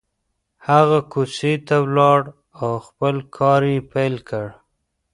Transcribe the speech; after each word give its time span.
هغه 0.67 0.99
کوڅې 1.11 1.53
ته 1.67 1.75
ولاړ 1.85 2.21
او 2.61 2.69
خپل 2.87 3.15
کار 3.37 3.61
يې 3.71 3.77
پيل 3.91 4.15
کړ. 4.29 4.45